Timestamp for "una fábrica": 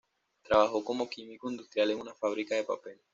1.99-2.55